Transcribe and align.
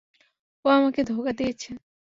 ও 0.65 0.69
আমাদের 0.69 1.03
ধোঁকা 1.07 1.31
দিয়েছে। 1.33 1.69